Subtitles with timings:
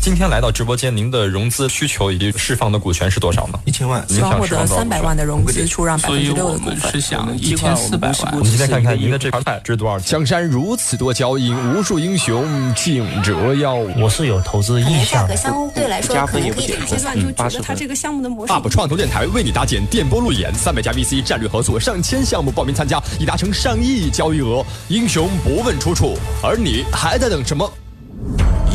[0.00, 3.60] 今天来到直播间，您的融资需求以及释放的股权是多少呢？
[3.66, 6.90] 一千万，希望获得三百万的融资，出让百分之六的股份。
[6.90, 8.32] 是想一千四百万。
[8.32, 10.12] 我们今天看看您的这盘菜值多少钱？
[10.12, 13.74] 江山如此多娇，引无数英雄竞折腰。
[13.74, 15.20] 我是有投资意向。
[15.20, 16.50] 价格相对来说可以。
[16.50, 18.52] 阶段就觉得它这个项目的模式。
[18.54, 24.64] UP 创投电台为你搭建电波路演，三百家 VC 战略合作，上千项目报名参加，已达成上亿交易额。
[24.88, 27.70] 英雄不问出处，而你还在等什么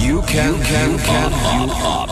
[0.05, 2.11] ？You can, can can, you up.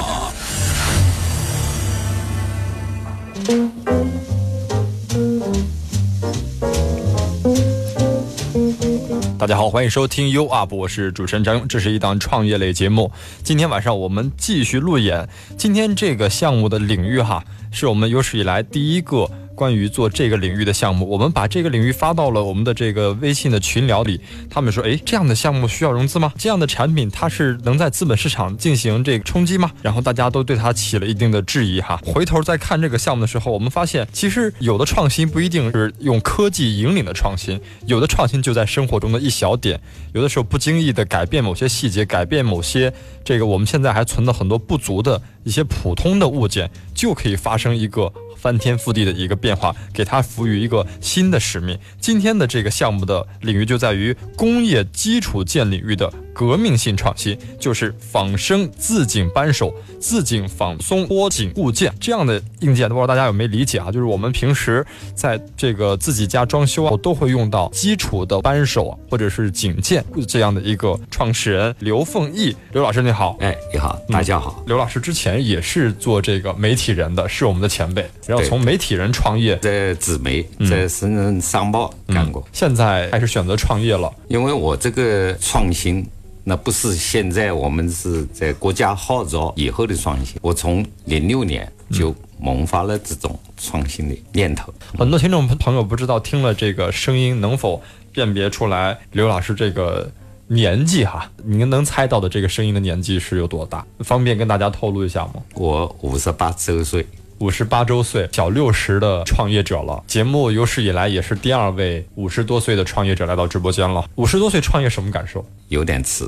[9.38, 13.12] 大家好，欢迎收听 You Up，我是主持人张勇，这是一档创业类节目。
[13.44, 19.30] 今天晚上我们继续路演，今天这个项目的领域哈，是我们有史以来第一个。
[19.56, 24.20] 关于做这个领域的项目，我们把这个领域发到了我们的这个微信的群聊里。
[24.50, 26.34] 他们说：“哎，这样的项目需要融资吗？
[26.38, 32.00] 这样的产品它是能在资本市场进行这个冲击吗？”然后大家都对它起了一定的质疑哈。
[32.04, 39.80] 回头再看这个项目的时候，我们发现其实有的创新不一定是用科技引领的创新，有的创新就在生活中的一小点，
[40.14, 42.92] 有的时候不经意的改变某些细节，改变某些
[43.23, 48.12] 这个我们现在还存的很多不足的一些普通的物件，就可以发生一个。
[48.44, 51.80] 翻天覆地的一个变化，给它赋予一个新的使命。
[51.97, 56.13] 今天的这个项目的领域就在于工业基础建领域的。
[56.34, 63.92] 革命性创新就是仿生自紧扳手、自紧仿松脱紧固件这样的硬件，不知道大家有没有理解啊？
[63.92, 74.64] 就是我们平时在这个自己家装修啊，都会用到基础的扳手或者是紧件这样的一个创始人刘凤义，刘老师你好，哎，你好，大家好。
[74.66, 86.04] 刘老师之前也是做这个媒体人的，是我们的前辈，然后从媒体人创业，在纸媒，在深圳商报干过，现在开始选择创业了，因为我这个创新。
[86.44, 90.37] 那不是现在我们是在国家号召以后的创新。
[90.42, 94.73] 我从零六年就萌发了这种创新的念头。
[94.98, 100.11] 很多听众朋友不知道听了这个声音能否辨别出来刘老师这个
[100.48, 101.32] 年纪哈？
[101.43, 103.86] 您能猜到的这个声音的年纪是有多大？
[103.99, 105.36] 方便跟大家透露一下吗？
[105.55, 107.08] 我五十八周岁。
[107.43, 110.02] 五十八周岁，小六十的创业者了。
[110.08, 114.09] 节目有史以来也是第二位五十多岁的创业者来到直播间了。
[114.15, 115.45] 五十多岁创业什么感受？
[115.67, 116.26] 有点迟。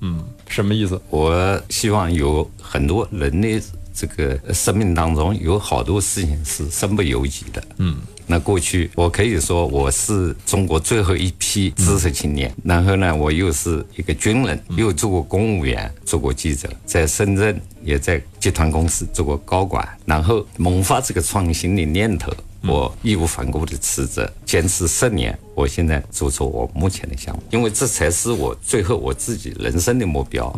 [0.00, 0.98] 嗯，什么意思？
[1.10, 7.62] 我希望有很多人的这个生命当中有好多事情是身不由己的。
[7.76, 7.98] 嗯。
[8.26, 30.50] 那过去我可以说我是中国最后一批知识青年，然后呢，我又是一个军人，又做过公务员，做过记者，在深圳也在集团公司做过高管，然后萌发这个创新的念头，我义无反顾的辞职，坚持十年，我现在做出我目前的项目，因为这才是我最后我自己人生的目标。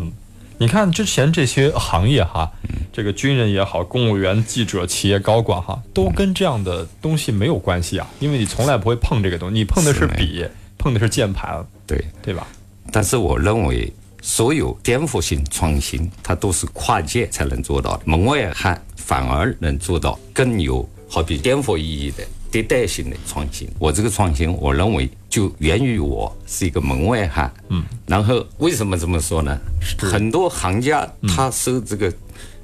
[0.59, 2.51] 你看之前这些行业哈，
[2.91, 10.47] 这个军人也好，公务员、记者、企业高管哈，都跟这样的东西没有关系啊，因为你从来不会碰这个东西，你碰的是笔，
[10.79, 12.47] 碰的是键盘，对对吧？
[12.91, 22.25] 但是我认为，所有颠覆性创新，它都是跨界才能做到的，门外汉反而能做到更有好比颠覆意义的。
[22.51, 27.53] 迭代性的创新，我这个创新，我认为就源于我是一个门外汉。
[27.69, 29.55] 嗯，然后为什么这么说呢？
[29.99, 32.11] 很多行家他收这个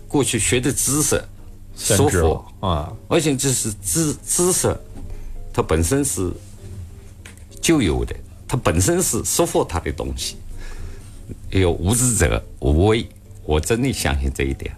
[0.09, 1.23] 过去学的知识
[1.77, 4.75] 束缚啊，而且这是知知识，
[5.53, 6.33] 它本身是
[7.61, 8.17] 就有的，
[8.49, 10.37] 它本身是束缚他的东西。
[11.51, 13.07] 有无知者无畏，
[13.45, 14.75] 我真的相信这一点。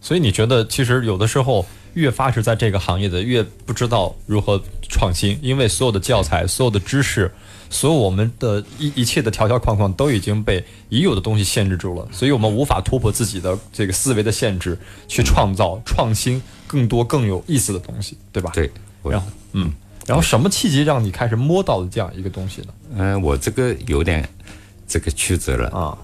[0.00, 1.66] 所以你觉得，其实有的时候。
[1.96, 4.62] 越发是在这个行业的，越不知道如何
[4.96, 7.30] 创新，因为所有的教材、所有的知识、
[7.68, 18.50] 所有我们的一一切的条条框框都已经被已有的东西限制住了，所以我们无法突破自己的这个思维的限制，去创造创新更多更有意思的东西，对吧？
[18.54, 18.70] 对。
[19.04, 19.70] 然后，嗯，
[20.06, 22.68] 然后什么契机让你开始摸到了这样一个东西呢？
[22.96, 24.26] 嗯，我这个有点
[24.88, 25.98] 这个曲折了啊，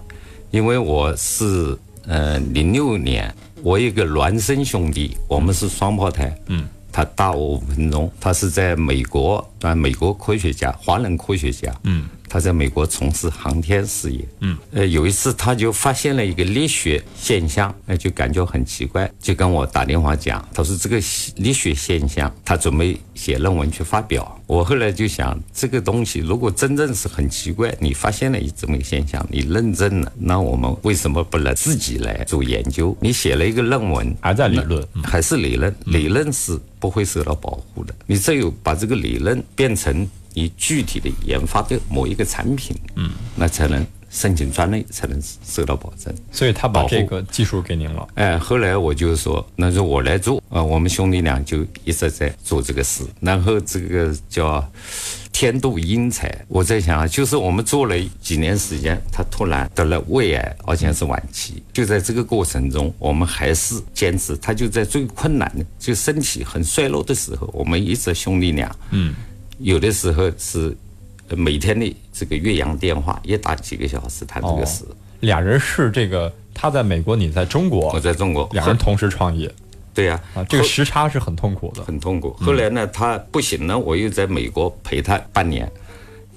[0.50, 3.34] 因为我是呃零六年。
[3.64, 6.36] 我一个孪生兄弟，我们是双胞胎。
[6.48, 11.74] 嗯，他大我五分钟，他是在美国，啊，美国科学家，华人科学家。
[11.84, 14.26] 嗯，他在美国从事航天事业。
[14.40, 20.96] 嗯，呃，有一次他就发现了一个力学现象，那就感觉很奇怪，就跟我打电话讲，他说这个
[21.36, 24.40] 力学现象，他准备写论文去发表。
[24.46, 32.96] 我后来就想，这个东西如果真正是很奇怪，你发现了这么一个现象，你认证了，那我们为什么不能自己来做研究？
[32.98, 37.94] 你写了一个论文，还在理论，还是理论，理论是不会受到保护的。
[38.06, 40.08] 你只有把这个理论变成。
[40.34, 46.14] 你具体的研发的某一个产品，嗯，那才能申请专利，才能受到保证。
[46.30, 48.06] 所以他把这个技术给您了。
[48.14, 50.62] 哎，后来我就说，那就我来做啊。
[50.62, 53.04] 我们兄弟俩就一直在做这个事。
[53.20, 54.62] 然后这个叫
[55.32, 61.62] 天妒英才，我在想啊，就是我们做了几年时间，他突然得了胃癌，而且是晚期。
[61.72, 64.36] 就在这个过程中，我们还是坚持。
[64.36, 69.14] 他就在最困难的，就身体很衰弱的时候，我们一直兄弟俩，嗯。
[69.58, 70.76] 有的时候是
[71.30, 74.84] 每天的这个岳阳电话，也打几个小时谈这个事。
[75.20, 79.52] 俩人是这个，他在美国，你在中国，我在中国，两人同时创业。
[79.94, 82.32] 对呀，啊，这个时差是很痛苦的，很痛苦。
[82.40, 85.70] 后来呢，他不行了，我又在美国陪他半年，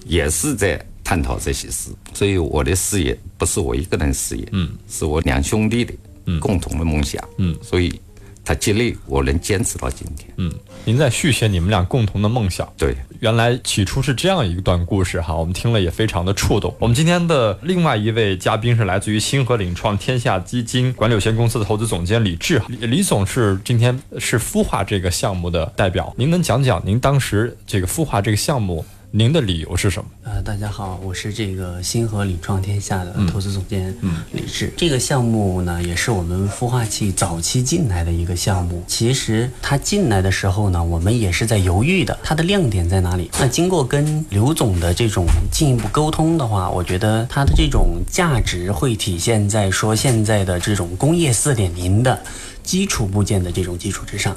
[0.05, 1.89] 也是在探讨这些事。
[2.13, 5.93] 所以我的事业不是我一个人事业，嗯，是我两兄弟的
[6.39, 7.99] 共同的梦想，嗯，所以。
[8.45, 10.31] 他激励我能坚持到今天。
[10.37, 10.53] 嗯，
[10.85, 12.71] 您在续写你们俩共同的梦想。
[12.77, 16.73] 对，原来起初是这样一段故事哈，我们听了也非常的触动。
[16.79, 22.61] 我们今天的另外一位嘉宾是来自于星河领创天下基金管理有限公司的投资总监李志。
[22.67, 28.85] 李李总是今天是孵化这个项目的代表，您能讲讲您当时这个孵化这个项目？
[29.17, 30.09] 您的理由是什么？
[30.25, 33.95] 呃，大家好，我是这个星河领创天下的投资总监
[34.33, 34.73] 李志。
[34.75, 38.83] 这个项目呢，也是我们孵化器早期进来的一个项目。
[38.87, 43.31] 其实它进来的时候呢，我们也是在犹豫的，它的亮点在哪里？
[43.39, 52.21] 那经过跟刘总的这种进一步沟通的话，我觉得它的这种价值会体现在说现在的这种工业四点零的
[52.63, 54.35] 基础部件的这种基础之上。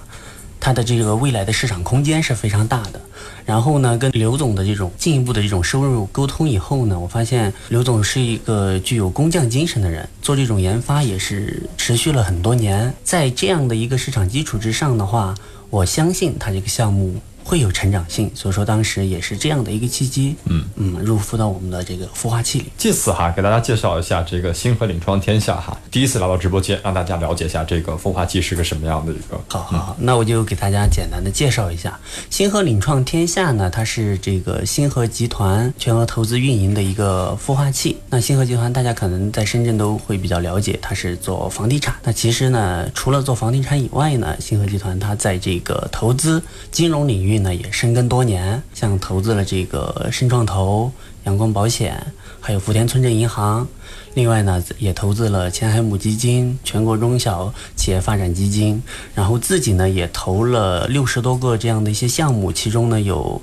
[0.60, 3.00] 它的这个未来的市场空间是非常大的。
[3.44, 12.92] 然后呢，跟刘总的这种进一步的这种收入沟通以后呢，我发现刘总是一个具有工匠精神的人，做这种研发也是持续了很多年。
[13.02, 15.34] 在这样的一个市场基础之上的话，
[15.70, 17.14] 我相信他这个项目。
[17.48, 22.66] 会有成长性，所以说当时也是这样的一个契机，嗯嗯，入孵到我们的这个孵化器里。
[22.76, 29.40] 借此哈，给大家介绍一下这个星河领创天下哈，第一次来到直播间，让大家了解一下这个孵化器是个什么样的一个。
[29.48, 31.98] 好好好，那我就给大家简单的介绍一下，
[32.28, 37.96] 星河领创天下呢，它是这个星河集团全额投资运营的一个孵化器。
[38.10, 41.94] 那星河集团大家可能在深圳都会比较了解，它是做房地产。
[42.02, 47.37] 那其实呢，除了做房地产以外呢，星河集团它在这个投资金融领域。
[47.38, 50.90] 那也深耕多年，像投资了这个深创投、
[51.24, 53.66] 阳光保险，还有福田村镇银行。
[54.14, 58.82] 另外呢，也投资了前海母基金、全国中小企业发展基金。
[59.14, 63.40] 然后自己呢也投了六十多个这样的一些项目，其中呢有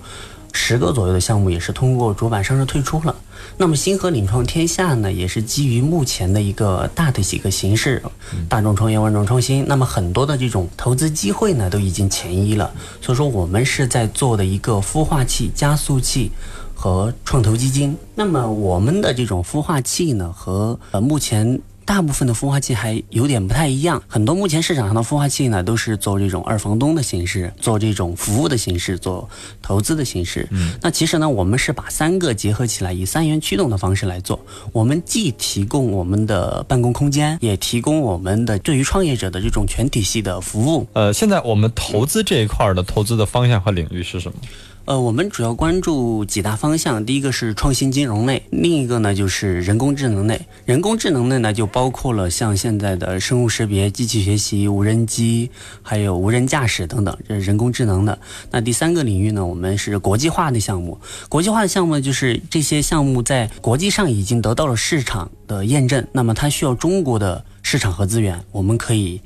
[0.51, 3.15] 十个左右的项目也是通过主板上市退出了。
[3.57, 8.01] 那么星河领创天下呢，也是基于目前的一个大的几个形式，
[8.49, 9.65] 大众创业、万众创新。
[9.67, 12.71] 那么很多的这种投资机会呢，都已经前移了。
[13.01, 16.31] 所以说，我们是在做的一个孵化器、加速器
[16.73, 17.97] 和创投基金。
[18.15, 21.59] 那么我们的这种孵化器呢，和呃目前。
[21.85, 29.29] 大部分的孵化器还有点不太一样，很多目前市场上的孵化器呢，都是做这种二房东的形式，做这种服务的形式，做
[29.61, 30.47] 投资的形式。
[30.49, 34.43] 嗯，那其实呢，我们是把三个结合起来，以三元驱动的方式来做。
[34.71, 40.87] 我们既提供我们的办公空间，也提供我们的对于创业者的这种全体系的服务。
[40.93, 44.37] 呃，现在我们投资这一块的投资的方向和领域是什么？
[44.85, 50.39] 呃，我们主要关注几大方向，第一个是创新金融类，另一个呢就是人工智能类。
[50.63, 55.49] 人工智能类呢就包括了像现在的生物识别、机器学习、无人机，
[55.81, 58.19] 还有无人驾驶等等，这是人工智能的。
[58.51, 60.99] 那第三个领域呢，我们是国际化的项目。
[61.29, 67.43] 国际化的项目就是这些项目在国际上已经得到了市场的验证，那么它需要中国的。
[67.75, 69.19] 市场和资源，我们可以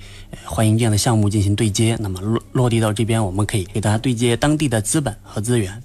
[0.43, 1.95] 欢迎这样的项目进行对接。
[1.99, 5.83] 那么落落地到这边，我们可以给大家对接当地的资本和资源。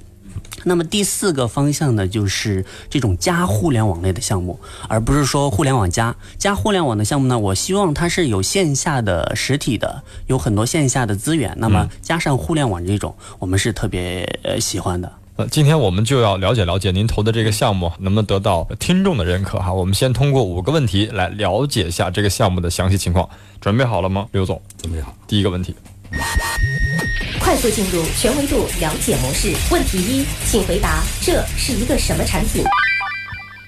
[0.62, 7.38] 那么第四个方向呢，就是这种加互联网类的项目，而不是说互联网加加互联网的项目呢。
[7.38, 15.12] 我希望它是有线下的实体的，有很多线下的资源，那么加上互联网这种，我们是特别呃喜欢的。
[15.36, 19.72] 呃，今天我们就要了解了解您投的这个项目能不能得到听众的认可哈。
[19.72, 23.28] 我们先通过五个问题来了解一下这个项目的详细情况。
[23.60, 24.62] 准备好了吗，刘总？
[24.80, 25.12] 准备好。
[25.26, 25.74] 第一个问题，
[27.40, 29.52] 快速进入全维度了解模式。
[29.72, 32.64] 问题一，请回答这是一个什么产品？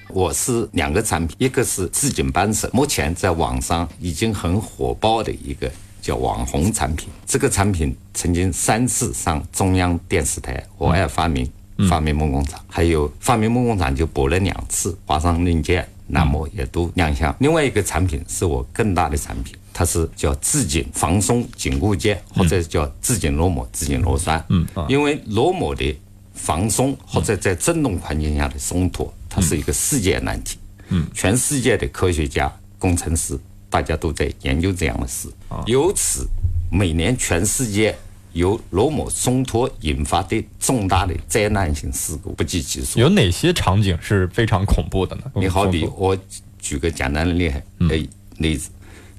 [0.07, 5.69] 我是两个产品，一个是织锦扳手，目前在网上已经很火爆的一个
[6.01, 7.09] 叫网红产品。
[7.25, 11.45] 这个产品曾经三次上中央电视台《我爱发明》
[11.89, 17.35] 发明梦工厂，还有发明梦工厂就播了两次，华商论剑那么也都亮相。
[17.39, 19.55] 另外一个产品是我更大的产品。
[19.73, 24.43] 它是叫自紧防松紧固件，或者叫自紧螺母、自紧螺栓。
[24.49, 25.95] 嗯，因为螺母的
[26.33, 30.57] 防松或者在振动环境下的松脱，它是一个世界难题。
[30.87, 33.37] 嗯，全世界的科学家、工程师，
[33.69, 35.29] 大家都在研究这样的事。
[35.67, 36.27] 由此，
[36.71, 37.95] 每年全世界
[38.37, 42.99] 由罗某松脱引发的重大的灾难性事故不计其数。
[42.99, 45.23] 有哪些场景是非常恐怖的呢？
[45.35, 46.15] 你好比我
[46.59, 48.69] 举个简单的例例例子。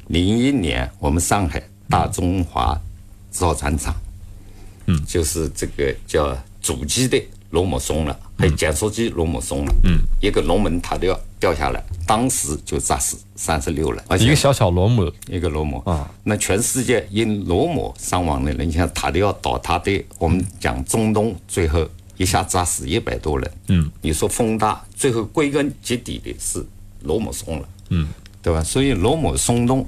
[0.07, 2.81] 零一年，我们上海大中华
[3.31, 3.95] 造船厂，
[4.87, 7.21] 嗯，就是这个叫主机的
[7.51, 26.65] 罗某松了，还有减速机螺母松了，嗯，一个龙门塔掉掉下来，当时就砸死三十六人，一个小小螺母，一个螺母啊，那全世界因螺母伤亡的人，像塔吊倒塌的，我们讲中东最后一下砸死一百多人，嗯，你说风大，最后归根结底的是
[27.03, 28.09] 螺母松了，嗯，
[28.43, 28.63] 对吧？
[28.63, 29.87] 所以螺母松动。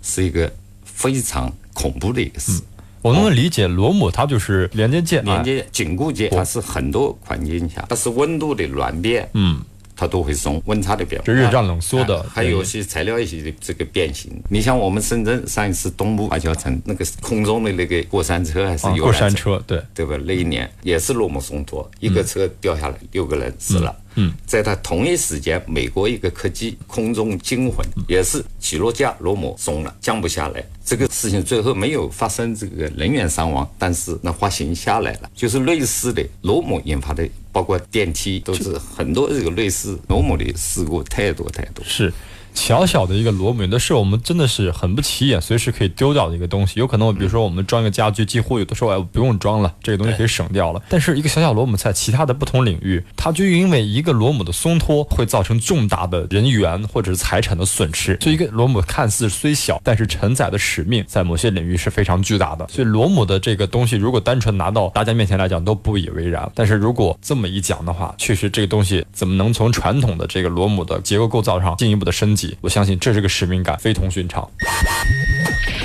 [0.00, 0.50] 是一个
[0.84, 2.62] 非常恐怖的一个事。
[3.08, 9.60] 我能理解螺母，它就是连接件、连接紧固件，它是很多环境下，它是温度的软变，嗯，
[9.96, 10.62] 它都会松。
[10.66, 14.30] 温差的变化，这热胀冷缩的，还有些材料一些的这个变形。
[14.48, 20.16] 你像我们深圳上一次东部华侨城那个空中的那个过山车还是有过山车，对对吧？
[20.24, 23.94] 那一年也是螺母松脱，一个车掉下来，六个人死了。
[23.98, 24.04] 嗯，
[24.46, 30.64] 在他同一时间，美国一个客机空中惊魂，也是起落架螺母松了，降不下来。
[30.84, 41.84] 这个事情最后没有发生这个人员伤亡，但是那滑行下来了，就是类似的螺母引发的，包括电梯都是很多这个类似螺母的事故太多太多。
[41.84, 42.12] 是。
[42.54, 46.78] 小小的一个螺母有，的是我们真的是很不起眼，随时可以丢掉的一个东西。
[46.80, 50.82] 有可能，比如说我们装一个家具，几乎有的时候哎不用装了，这个东西可以省掉了。
[50.88, 58.16] 但是一个小小螺母在其他的不同领域，它就因为一个螺母的松脱，会造成重大的人员或者是财产的损失。
[58.18, 62.66] 就一个螺母看似虽小，但是承载的使命在某些领域是非常巨大的。
[62.68, 66.50] 所以螺母的这个东西，如果单纯拿到大家面前来讲，都不以为然。
[66.54, 72.56] 但是如果这么一讲的话，确实这个东西怎么能从传统的这个螺母的结构构造上进一步的升级？
[72.60, 74.48] 我相信这是个使命感，非同寻常。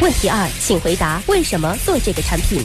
[0.01, 2.61] 问题二，请回答为什么做这个产品？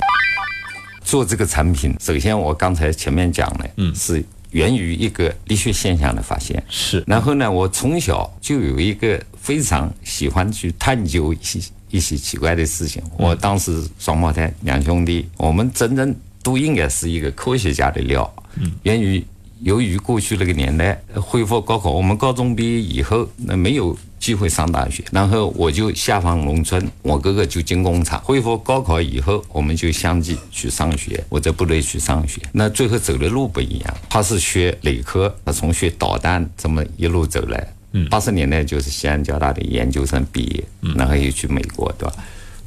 [1.02, 6.62] 做这个产品，首先我刚才前面讲了，嗯，是源于一个力学现象的发现。
[6.68, 7.02] 是。
[7.06, 13.02] 然后呢，我从小就有一个非常喜欢去探究一些一些奇怪的事情。
[13.16, 18.30] 我当时双胞胎两兄弟，我们真正都应该是一个科学家的料。
[18.56, 18.72] 嗯。
[18.82, 19.24] 源于。
[19.60, 28.20] 由于过去那个年代恢复高考，我们高中毕业以后那没有机会上大学，然后我就下放农村，我哥哥就进工厂。
[28.22, 31.24] 恢复高考以后，我们就相继去上学。
[31.28, 33.96] 我在部队去上学，那最后走的路不一样。
[34.08, 37.66] 他是学理科，他从学导弹这么一路走来。
[37.92, 42.14] 嗯，八十年代就是西安交大的研究生毕业，然后又去美国，对吧？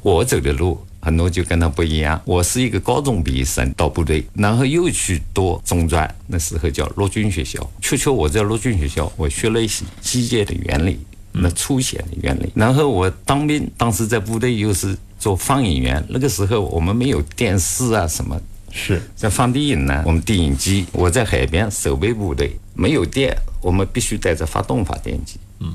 [0.02, 0.78] 我走的路。
[1.04, 2.18] 很多就跟他不一样。
[2.24, 7.68] 我是一个高中毕业生到部队，然后又去读中专，那时候叫陆军学校。
[7.80, 11.00] 确确我在陆军学校，我学了一些机械的原理，
[11.32, 12.52] 那粗显的原理。
[12.54, 16.02] 然后我当兵，当时在部队又是做放映员。
[16.08, 18.40] 那个时候我们没有电视啊什么，
[18.70, 20.04] 是在放电影呢。
[20.06, 25.40] 我们电影机，我在海边守备部队，没有电，我们必须带着发动发电机。
[25.58, 25.74] 嗯，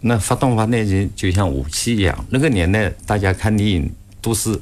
[0.00, 2.26] 那发动发电机就像武器一样。
[2.28, 3.90] 那个年代大家看电影。
[4.20, 4.58] 都是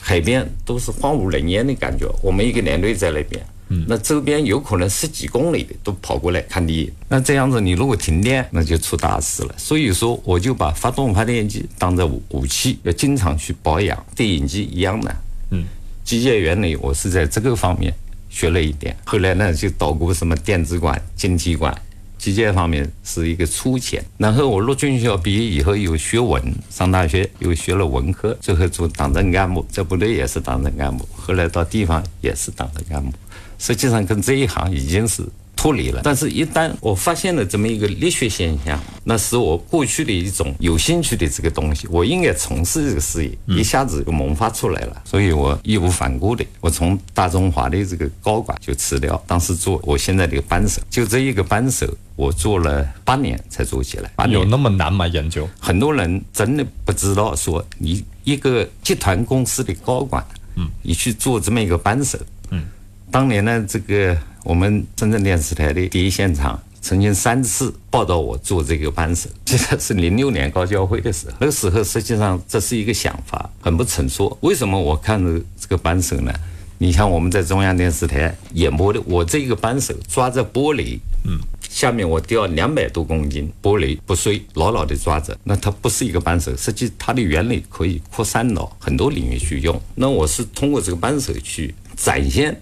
[0.00, 2.06] 海边，都是荒无人烟的感觉。
[2.22, 3.44] 我们一个连队在那边，
[3.86, 6.92] 那周边有可能十几公里的都跑过来看电影。
[7.08, 9.54] 那这样子，你如果停电，那就出大事了。
[9.56, 14.06] 所以说，我就把发动发电机当做武器，要经常去保养。
[14.14, 15.16] 电影机一样的，
[15.50, 15.64] 嗯，
[16.04, 17.92] 机械原理我是在这个方面
[18.28, 18.94] 学了一点。
[19.04, 21.74] 后来呢，就捣鼓什么电子管、晶体管。
[22.24, 33.12] 机械方面是一个粗浅，然后我陆军学校毕业以后有学文，上大学又学了文科，最后做党政干部，在部队也是党政干部，后来到地方也是党政干部，
[33.58, 35.22] 实际上跟这一行已经是。
[35.64, 54.12] 脱离了，但是，一旦我发现了这么一个力学现象，那是我过去的一种有兴趣的这个东西，我应该从事这个事业，一下子就萌发出来了，所以我义无反顾的，我从大中华的这个高管就辞掉，当时做我现在的扳手，就这一个扳手，我做了八年才做起来。
[54.28, 55.08] 有那么难吗？
[55.08, 55.48] 研究？
[55.58, 60.22] 很多人真的不知道，说你一个集团公司的高管，
[60.56, 62.18] 嗯，你去做这么一个扳手，
[62.50, 62.66] 嗯，
[63.10, 64.14] 当年呢，这个。
[64.44, 74.36] 我们深圳电视台的第一现场曾经三次报道我做这个扳手，记得是零六年高交会的时候，那个时候实际上这是一个想法，很不成熟。
[74.42, 76.30] 为什么我看着这个扳手呢？
[76.76, 81.38] 你像我们在中央电视台演播的，我这一个扳手抓着玻璃，嗯，
[81.70, 89.80] 下面我吊两百多公斤玻璃不碎，牢牢的抓着，那它不是一个扳手，实际它的原理可以扩散到很多领域去用。
[89.94, 92.60] 那我是通过这个扳手去展现、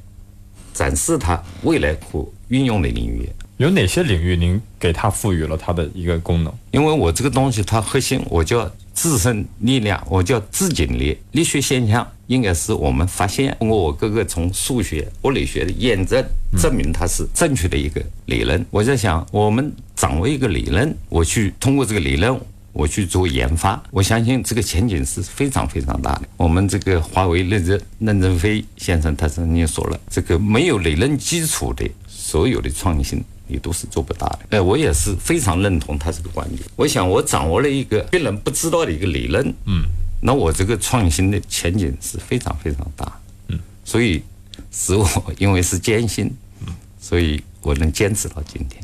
[0.73, 3.29] 展示它未来可运用的领域。
[3.59, 6.53] 有哪些领域您给它赋予了它的一个功能？
[6.73, 12.07] 因为我这个东西它核心，我叫自身力量，我叫自警力，力学现象。
[12.29, 16.25] 应该是我们发现，通过我各个从数学、物理学的验证，
[16.59, 18.65] 证明它是正确的一个理论。
[18.71, 22.41] 我在想，我们掌握一个理论，我去通过这个理论，
[22.73, 26.23] 我去做研发，我相信这个前景是非常非常大的。
[26.37, 34.41] 我们这个华为任正任正非先生他曾经说了，这个没有理论基础的所有的创新，你都是做不大的。
[34.51, 36.61] 哎，我也是非常认同他这个观点。
[36.77, 39.85] 我想，我掌握了一个别人不知道的一个理论，嗯。
[40.25, 43.13] 那我这个创新的前景是非常非常大，
[43.49, 44.23] 嗯，所以
[44.71, 45.05] 使我
[45.37, 48.83] 因为是艰辛，嗯，所以我能坚持到今天。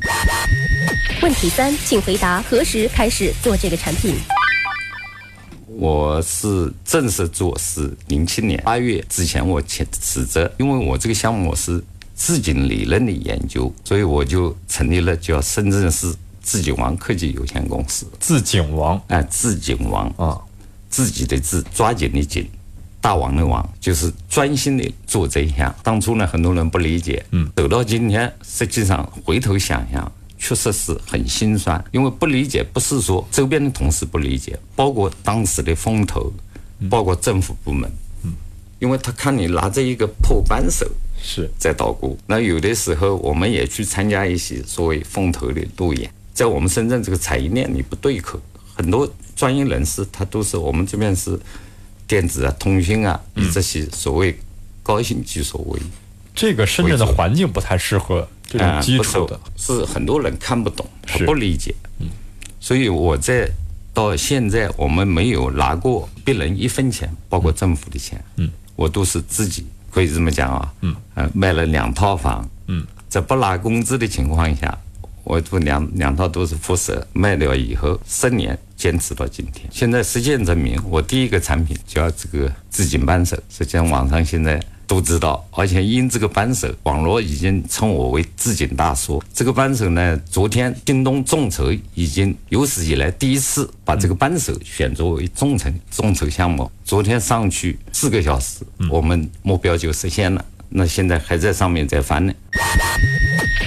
[1.21, 4.15] 问题三，请回答何时开始做这个产品？
[5.67, 11.83] 我是正式做是零七年八月之前我辞辞职，因为我这个项目是
[12.15, 18.05] 自己理论的研究，所以我就成立了叫深圳市自景王科技有限公司。
[18.19, 20.39] 自景王，哎，自景王啊。
[20.89, 22.49] 自己的自抓紧的紧，
[23.01, 25.73] 大王的王，就是专心的做这一项。
[25.83, 31.83] 当初呢，很多人不理解，嗯，走到今天，实际上回头想想，确实是很心酸。
[31.91, 36.31] 因为不理解，不是说周边的同事不理解，包括当时的风投，
[36.89, 37.89] 包括政府部门，
[38.23, 38.33] 嗯，
[38.79, 40.85] 因为他看你拿着一个破扳手
[41.21, 42.17] 是在捣鼓。
[42.27, 48.39] 那有的时候，我们也去参加一些所谓风投的路演，在我们深圳这个产业链你不对口，
[48.75, 49.09] 很多。
[49.35, 51.39] 专业人士，他都是我们这边是
[52.09, 54.37] 电子啊、通讯啊，以这些所谓
[54.81, 55.79] 高新技术为。
[56.33, 61.75] 这个深圳的环境不太适合这种基础的，是很多人看不懂，他不理解。
[61.99, 62.07] 嗯，
[62.59, 63.47] 所以我在
[63.93, 68.23] 到现在，我们没有拿过别人一分钱，包括政府的钱。
[68.37, 70.73] 嗯，我都是自己可以这么讲啊。
[70.81, 72.49] 嗯，呃，卖了两套房。
[72.67, 74.75] 嗯，在不拿工资的情况下。
[75.29, 79.69] 我做两两套都是辐射，卖掉以后十年坚持到今天。
[79.71, 89.21] 现在实践证明，我第一个产品叫这个自警扳手，实际上网上现在都知道，而且因这个扳手，网络已经称我为自警大叔。
[89.31, 96.71] 这个扳手呢，昨天京东众筹已经有史以来第一次把这个扳手选作为众筹众筹项目。
[96.83, 100.43] 昨天上去四个小时，我们目标就实现了。
[100.69, 102.33] 那现在还在上面在翻呢。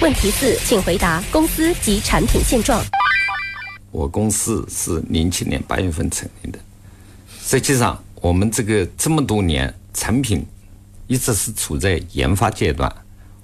[0.01, 2.83] 问题四，请回答公司及产品现状。
[3.91, 6.59] 我公司是零七年八月份成立的，
[7.41, 10.45] 实际上我们这个这么多年产品
[11.07, 12.91] 一直是处在研发阶段。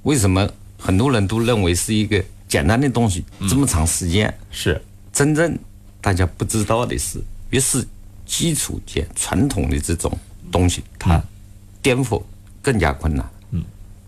[0.04, 3.24] 为什么很多人都认为是一个简单的东西？
[3.48, 4.82] 这么长时间是
[5.14, 5.58] 真正
[6.02, 7.86] 大家不知道的是，越是
[8.26, 10.18] 基础件传统的这种
[10.52, 11.22] 东西，它
[11.82, 12.24] 颠覆
[12.62, 13.24] 更加困难。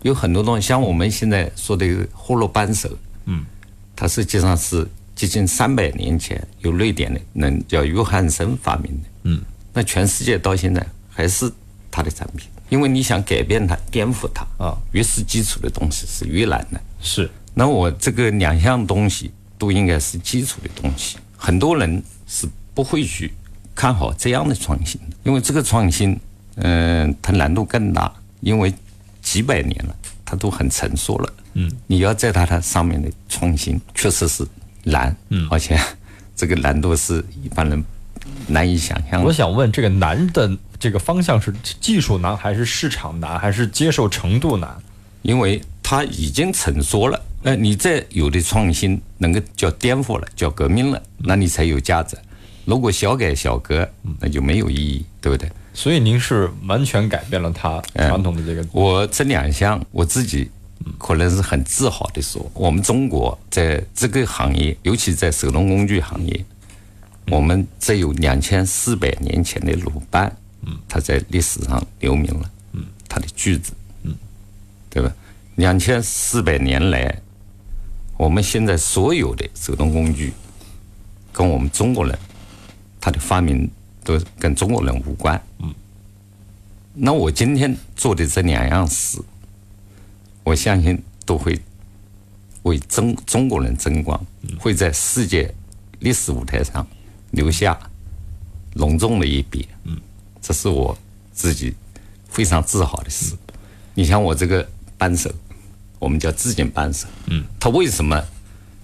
[0.02, 2.88] 有很多东西，像我们现在说的霍洛扳手，
[3.26, 3.44] 嗯，
[3.94, 9.40] 它实际上是接近三百年前由瑞典的人叫约翰森发明的，嗯，
[9.72, 11.50] 那全世界到现在还是
[11.90, 16.80] 他的产品，因为你想改变它、颠覆它啊，越是基础的东西是越难的。
[17.00, 23.32] 是，那我这个两项东西都应该是基础的东西，很多人是不会去
[23.72, 26.18] 看好这样的创新的，因为这个创新，
[26.56, 28.74] 嗯，它难度更大，因为。
[29.22, 31.32] 几百年了，它都很成熟了。
[31.54, 34.46] 嗯，你要在它的上面的创新，确实是
[34.84, 35.14] 难。
[35.30, 35.80] 嗯，而且
[36.36, 37.82] 这个难度是一般人
[38.46, 39.22] 难以想象。
[39.22, 44.70] 我想问，这个难的这个方向是技术难，还是市场难，还是接受程度难？
[45.22, 47.20] 因为它已经成熟了。
[47.42, 52.16] 那你再有的创新，能够叫颠覆了，叫革命了，那你才有价值。
[52.64, 53.88] 如果小改小革，
[54.20, 55.50] 那就没有意义，对不对？
[55.74, 58.66] 所以您是完全改变了它传统的这个。
[58.72, 60.50] 我这两项我自己
[60.98, 66.44] 可能是很自豪的说，我们中国在这个行业，尤其在手动工具行业，
[67.28, 70.30] 我们这有两千四百年前的鲁班，
[70.66, 73.72] 嗯，他在历史上留名了，嗯，他的句子，
[74.02, 74.14] 嗯，
[74.90, 75.10] 对吧？
[75.56, 77.20] 两千四百年来，
[78.16, 80.32] 我们现在所有的手动工具，
[81.32, 82.18] 跟我们中国人
[83.02, 83.68] 他的发明。
[84.04, 85.40] 都跟中国人无关。
[85.60, 85.72] 嗯，
[86.92, 89.22] 那我今天做的这两样事，
[90.42, 91.56] 我相信都会
[92.64, 94.20] 为中中国人争光，
[94.58, 95.54] 会在世界
[96.00, 96.84] 历史舞台上
[97.30, 97.78] 留下
[98.74, 99.68] 隆重的一笔。
[99.84, 99.96] 嗯，
[100.40, 100.98] 这是我
[101.32, 101.72] 自己
[102.28, 103.36] 非常自豪的事。
[103.94, 105.32] 你像我这个扳手，
[106.00, 107.06] 我们叫自检扳手。
[107.26, 108.20] 嗯，他为什么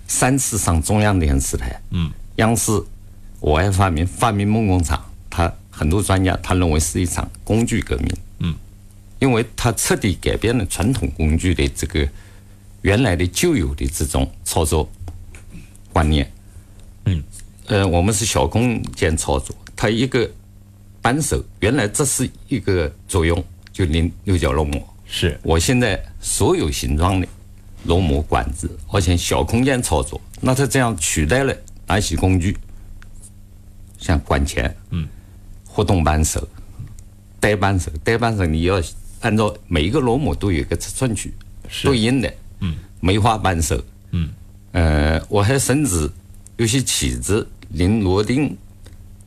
[0.07, 1.83] 三次上中央电视台？
[1.91, 2.81] 嗯，央视
[3.41, 8.09] 我爱发明发明梦工厂，他很多专家他认为是一场工具革命。
[8.41, 8.55] 嗯，
[9.19, 12.09] 因为它彻底改变了传统工具的这个。
[12.83, 14.89] 原来的旧有的这种操作
[15.93, 16.31] 观念，
[17.07, 17.23] 嗯，
[17.67, 20.31] 呃，我们是小空间操作，它一个
[21.03, 24.81] 扳手，原来这是一个作用，就拧六角螺母。
[25.09, 27.27] 是我现在所有形状的
[27.83, 31.53] 螺母管子，而且小空间操作，那它这样取代了
[31.89, 32.57] 哪些工具？
[33.99, 35.07] 像管钳，嗯，
[35.67, 36.49] 活动扳手，
[37.39, 38.81] 带扳手，带扳手你要
[39.21, 41.35] 按照每一个螺母都有一个尺寸去
[41.83, 42.33] 对应的。
[42.61, 43.83] 嗯，梅花扳手。
[44.13, 44.31] 嗯，
[44.73, 46.11] 呃，我还甚至
[46.57, 48.57] 有些起子拧螺钉，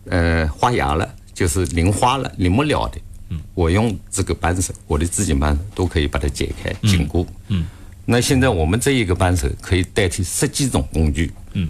[0.06, 3.00] 呃，花芽了，就是拧花了，拧不了的。
[3.30, 7.26] 嗯，我用这个扳手，我的自己扳手都可以把它解开紧固。
[7.50, 7.66] 嗯，
[8.06, 11.32] 那现在我们这一个扳手可以代替十几种工具。
[11.54, 11.70] 嗯，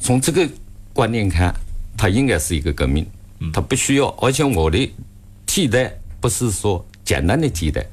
[0.00, 0.48] 从这个
[0.92, 1.54] 观念看，
[1.96, 3.06] 它应该是一个革命。
[3.40, 4.92] 嗯，它不需要，而且我的
[5.46, 7.84] 替代不是说简单的替代。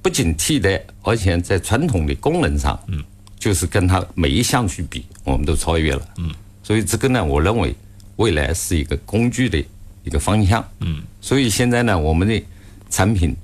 [0.00, 3.02] 不仅替代，而且在传统的功能上，嗯，
[3.38, 7.74] 就是跟它每一项去比，我们都超越了，嗯，所以这个呢，我认为
[8.16, 9.62] 未来是一个工具的
[10.04, 12.42] 一个方向，嗯，所以现在呢，我们的
[12.88, 13.36] 产品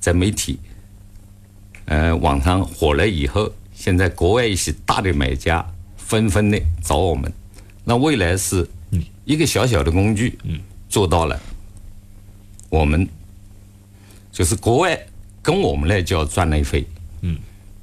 [0.00, 0.58] 在媒体、
[1.86, 5.64] 呃网上火了以后，现在国外一些大的买家
[5.96, 7.32] 纷纷的找我们，
[7.88, 8.68] 那未来是
[9.24, 11.40] 一个小小的工具，嗯，做到了，
[12.68, 13.08] 我们
[14.30, 15.00] 就是国外。
[15.42, 16.84] 跟我们来叫赚内费，
[17.20, 17.38] 嗯，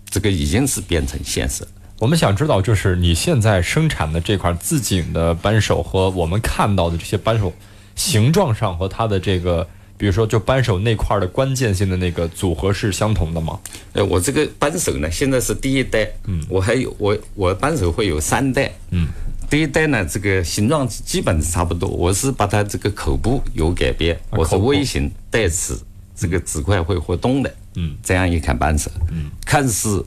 [0.10, 1.66] 这个已经是变成现实。
[1.98, 7.54] 我们想知道，就是你现在生产的这块自紧的扳手和我们看到的这些扳手
[7.96, 9.66] 形状上和它的这个，
[9.98, 13.58] 比如说就扳手那块的关键性的那个组合是相同的吗？
[13.94, 19.08] 呃，我这个扳手呢，现在是第一代，嗯，我还有我我扳手会有三代，嗯，
[19.54, 25.78] 第一代呢，这个形状基本是差不多，我是把它这个口部有改变，我是微型带齿。
[26.16, 30.04] 这个纸块会活动的，嗯，这样一看扳手，嗯，看似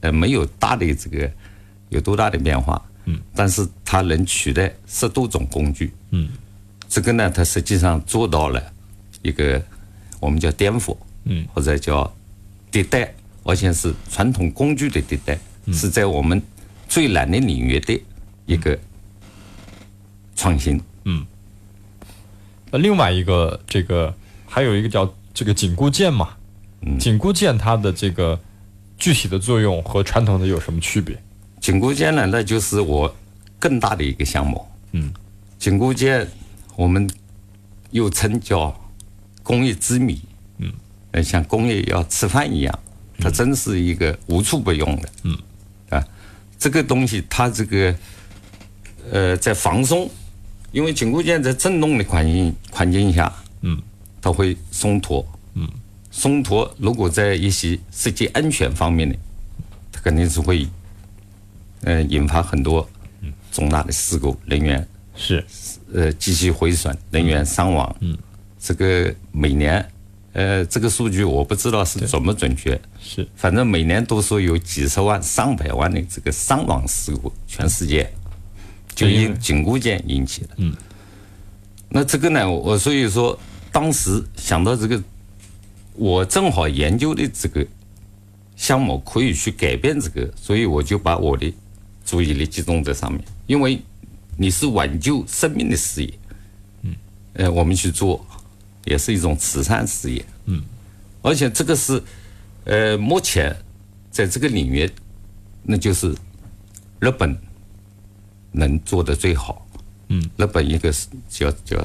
[0.00, 1.28] 呃没有大的这个
[1.88, 6.28] 有多大的变化，嗯，但是它能取代十多种工具，嗯，
[6.88, 8.62] 这个呢，它实际上做到了
[9.22, 9.60] 一个
[10.20, 12.08] 我们叫颠覆，嗯，或者叫
[12.70, 15.36] 迭代，而且是传统工具的迭代，
[15.72, 16.40] 是在我们
[16.88, 18.00] 最难的领域的
[18.46, 18.78] 一个
[20.36, 21.24] 创新，嗯，
[22.70, 24.14] 那另外一个这个
[24.46, 25.12] 还有一个叫。
[25.36, 26.36] 这个紧固件嘛，
[26.96, 28.38] 紧固件它的这个
[28.96, 31.20] 具体的作用和传统的有什么区别？
[31.60, 33.12] 紧固件呢，那就是我
[33.58, 34.64] 更大的一个项目。
[34.92, 35.12] 嗯，
[35.58, 36.24] 紧固件
[36.76, 37.10] 我们
[37.90, 38.72] 又称叫
[39.42, 40.22] 工业之米。
[40.58, 40.72] 嗯，
[41.10, 42.78] 呃，像工业要吃饭一样，
[43.18, 45.08] 它真是一个无处不用的。
[45.24, 45.36] 嗯，
[45.90, 46.06] 啊，
[46.60, 47.92] 这个东西它这个
[49.10, 50.10] 呃在防松，
[50.72, 53.80] 因为紧固件在振动的环境环境下，嗯。
[54.24, 55.68] 它会松脱，嗯，
[56.10, 59.14] 松脱如果在一些设计安全方面的，
[59.92, 60.66] 它肯定是会，
[61.82, 62.88] 嗯，引发很多
[63.52, 65.44] 重大的事故，人员是，
[65.92, 68.16] 呃，机器毁损，人员伤亡，嗯，
[68.58, 69.86] 这个每年，
[70.32, 78.10] 呃，这个数据我不知道是准不准确，是，反正每年都说有几十万、上百万的这个伤亡事故，全世界
[78.94, 80.74] 就因紧箍件引起的，嗯，
[81.88, 83.38] 那这个呢，我所以说。
[83.74, 85.02] 当时想到这个，
[85.94, 87.66] 我正好研究的这个
[88.54, 91.52] 项目可以去改变这个，所以我就把我的
[92.06, 93.20] 注意力集中在上面。
[93.48, 93.82] 因为
[94.38, 96.14] 你是挽救生命的事业，
[96.82, 96.94] 嗯，
[97.32, 98.24] 呃，我们去做
[98.84, 100.62] 也是一种慈善事业，嗯，
[101.20, 102.00] 而且这个是
[102.66, 103.52] 呃，目前
[104.08, 104.88] 在这个领域，
[105.64, 106.14] 那就是
[107.00, 107.36] 日本
[108.54, 109.66] 能做的最好，
[110.08, 111.76] 嗯，日本一个是叫叫。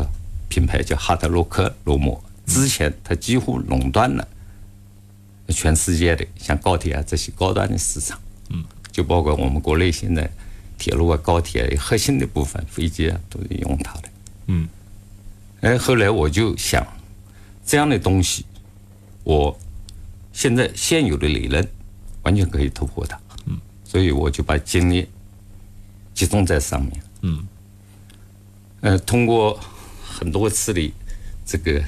[0.52, 4.28] 品牌叫哈德洛克罗摩，之前它几乎垄断了
[5.50, 10.28] 全世界的像高铁啊这些高端的市场，嗯，就包括我们国内现在
[10.76, 14.10] 铁路啊、高铁核心的部分，飞机啊都是用它的，
[14.48, 14.68] 嗯，
[15.62, 16.84] 哎，后来我就想，
[17.64, 18.44] 这样的东西，
[19.24, 19.56] 我
[20.34, 21.64] 现在现有的理论
[22.24, 23.56] 完全可以突破它，嗯，
[23.86, 25.08] 所以我就把精力
[26.20, 27.48] 集中在上面，嗯，
[28.82, 29.58] 呃，通过。
[30.20, 30.94] 很多次的
[31.46, 31.82] 这个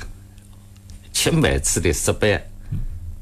[1.11, 2.41] 千百次的失败，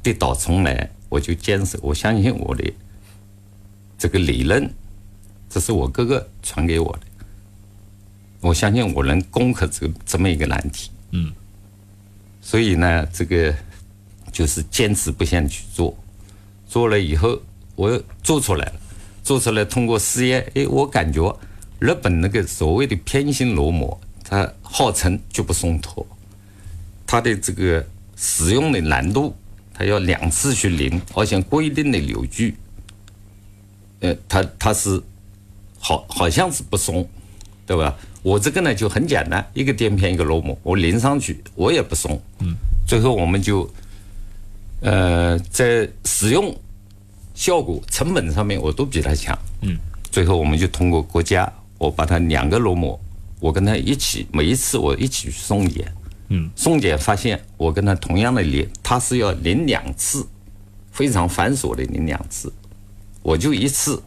[0.00, 1.76] 跌倒重来，我就坚守。
[1.82, 2.72] 我相信我的
[3.98, 4.72] 这个理论，
[5.48, 7.00] 这是我哥哥传给我的。
[8.40, 10.92] 我相信我能攻克这这么一个难题。
[11.10, 11.32] 嗯。
[12.40, 13.52] 所以呢，这个
[14.30, 15.98] 就是坚持不懈去做，
[16.68, 17.42] 做了以后
[17.74, 18.80] 我做出来了，
[19.30, 21.38] 做出来通过试验，哎，我感觉
[21.78, 26.04] 日本那个所谓的偏心螺母，它号称就不松脱，
[27.06, 29.32] 它的这个使用的难度，
[29.72, 32.56] 它要两次去拧，而且规定的扭矩，
[34.00, 35.00] 呃，它它是
[35.78, 37.08] 好好像是不松，
[37.64, 37.96] 对吧？
[38.24, 42.20] 我这个呢就很简单，一个垫片一个螺母，我拧上去我也不松。
[42.40, 42.56] 嗯。
[42.84, 43.72] 最后我们就，
[44.80, 46.52] 呃，在使用
[47.34, 49.38] 效果、成本上面我都比他强。
[49.62, 49.76] 嗯。
[50.10, 52.98] 最后我们就通过国家，我把它两个螺母，
[53.38, 55.92] 我跟他一起，每一次我一起去送检。
[56.28, 56.50] 嗯。
[56.56, 60.26] 送检发现，我跟他同样的拧，他是要拧两次，
[60.90, 62.52] 非常繁琐的拧两次，
[63.22, 64.02] 我就一次。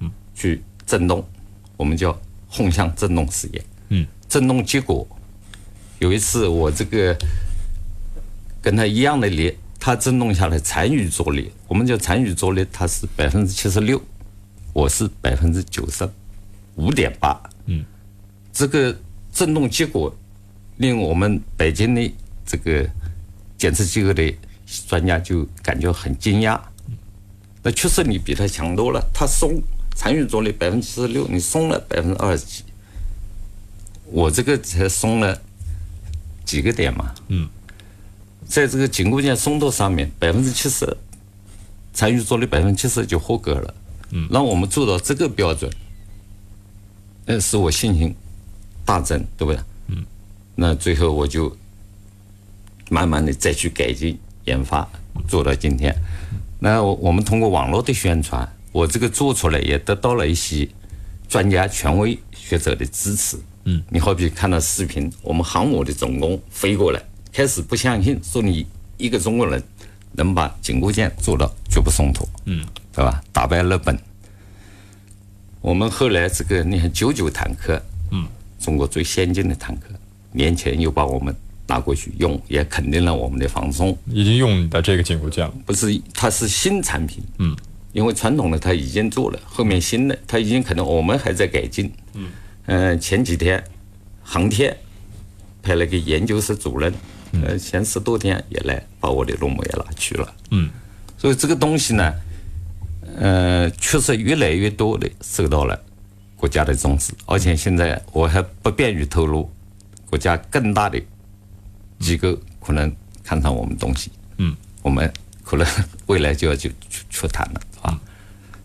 [0.00, 0.10] 嗯。
[0.34, 1.24] 去震动，
[1.76, 2.18] 我们叫。
[2.50, 5.06] 横向震动实验，嗯，振动结果，
[5.98, 7.14] 有一次我这个
[8.62, 14.00] 跟他一样的力，他振动下来残余着力，我们叫残余着力，它是百分之七十六，
[14.72, 16.08] 我是百分之九十
[16.76, 17.84] 五点八，嗯，
[18.52, 18.96] 这个
[19.32, 20.14] 震动结果
[20.76, 22.14] 令我们北京的
[22.44, 22.88] 这个
[23.56, 24.34] 检测机构的
[24.86, 26.60] 专家就感觉很惊讶，
[27.62, 29.62] 那确实你比他强多了，他松。
[30.00, 32.62] 残余着力百分之七十六，你松了百分之二十几，
[34.04, 35.36] 我这个才松了
[36.44, 37.12] 几个点嘛。
[37.26, 37.48] 嗯，
[38.48, 40.96] 在这个紧固件松动上面，百分之七十
[41.92, 43.74] 参与做的百分之七十就合格了。
[44.10, 45.70] 嗯，让我们做到这个标准，
[47.26, 48.14] 那使我信心
[48.84, 49.60] 大增，对不对？
[49.88, 50.04] 嗯，
[50.54, 51.54] 那最后我就
[52.88, 54.88] 慢慢的再去改进研发，
[55.28, 55.94] 做到今天。
[56.58, 58.50] 那我我们通过网络的宣传。
[58.70, 60.68] 我这个做出来也得到了一些
[61.26, 63.36] 专家、权威学者的支持。
[63.64, 67.02] 嗯，你好比看到视频，我们航母的总工飞过来，
[67.38, 69.62] 开始不相信，说你一个中国人
[70.10, 73.22] 能把紧固件做到绝不松脱，嗯，对吧？
[73.32, 73.96] 打败日本。
[75.60, 78.26] 我们后来这个你看九九坦克，嗯，
[78.58, 79.82] 中国最先进的坦克，
[80.32, 81.32] 年前又把我们
[81.68, 83.96] 拿过去用，也肯定了我们的防松。
[84.06, 85.54] 已经用你的这个紧固件了？
[85.64, 87.22] 不是，它是新产品。
[87.38, 87.56] 嗯。
[87.92, 91.92] 因为传统的它已经做了，后面新的它已经可能我们还在改进。
[92.14, 92.30] 嗯，
[92.66, 93.62] 嗯，前几天
[94.24, 94.76] 航天
[95.62, 96.92] 派了个研究室主任，
[97.32, 100.34] 呃，前十多天也来把我的螺膜也拿去了。
[100.50, 100.70] 嗯，
[101.16, 102.14] 所以这个东西呢，
[103.16, 105.78] 呃，确实越来越多的受到了
[106.36, 109.50] 国家的重视，而且现在我还不便于透露，
[110.08, 111.00] 国家更大的
[111.98, 114.10] 机构可能看上我们东西。
[114.38, 115.12] 嗯，我们
[115.42, 115.66] 可能
[116.06, 117.60] 未来就要就去去谈了。
[117.82, 118.00] 啊，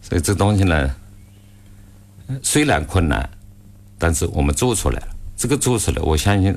[0.01, 0.95] 所以这东西呢，
[2.41, 3.29] 虽然困难，
[3.97, 5.07] 但是我们做出来了。
[5.35, 6.55] 这个做出来，我相信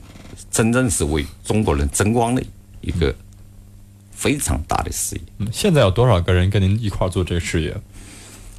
[0.51, 2.43] 真正是为中国人争光的
[2.81, 3.15] 一个
[4.11, 5.23] 非常大的事业。
[5.39, 7.77] 嗯，现在有多少个人跟您一块做这个事业？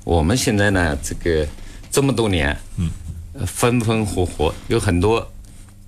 [0.04, 1.48] 我们现在呢，这个
[1.92, 2.90] 这么多年，嗯，
[3.46, 5.32] 分分合合，有很多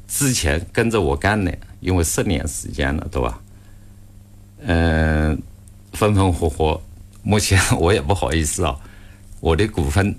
[0.08, 3.42] 之前跟着我干的，因为十年时间了，对吧？
[4.62, 5.42] 嗯，
[5.94, 6.82] 分分合合。
[7.22, 8.78] 目前我也不好意思啊，
[9.40, 10.16] 我的股份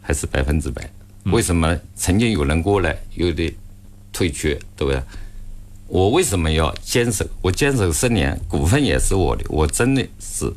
[0.00, 0.90] 还是百分之百。
[1.24, 3.54] 为什么曾经有人过来，有的
[4.14, 5.02] 退却，对不对？
[5.86, 7.26] 我为什么要坚守？
[7.42, 9.44] 我坚守十年，股份也是我的。
[9.48, 10.50] 我真的是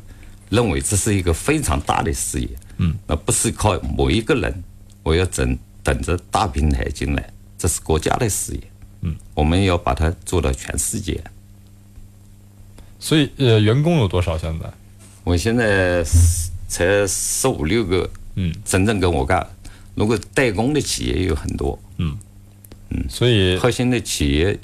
[0.48, 2.48] 认为这是一个非常大的事业。
[2.78, 4.64] 嗯，那不是靠某一个人，
[5.02, 8.60] 我要等等着大平台进来，这是国家的事业。
[9.02, 11.22] 嗯，我们要把它做到全世界。
[12.98, 14.66] 所以，呃，员工有多少现在？
[15.24, 16.02] 我现在
[16.68, 19.46] 才十五六个，嗯，真正跟我干。
[19.94, 22.16] 如果代工的企业有很多，嗯
[22.90, 24.58] 嗯，所以核心的企业